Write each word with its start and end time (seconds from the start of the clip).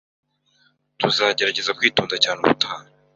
Tuzagerageza 0.99 1.75
kwitonda 1.77 2.15
cyane 2.23 2.39
ubutaha. 2.41 2.79